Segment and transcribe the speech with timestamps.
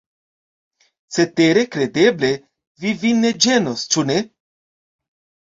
[1.17, 2.31] Cetere, kredeble,
[2.85, 4.19] vi vin ne ĝenos, ĉu ne?